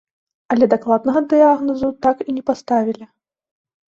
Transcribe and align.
Але 0.53 0.67
дакладнага 0.69 1.21
дыягназу 1.33 1.89
так 2.05 2.17
і 2.29 2.35
не 2.39 2.41
паставілі. 2.49 3.05